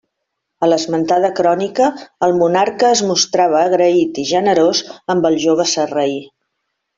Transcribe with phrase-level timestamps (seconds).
[0.67, 1.89] A l'esmentada crònica
[2.27, 4.83] el monarca es mostrava agraït i generós
[5.17, 6.19] amb el jove sarraí.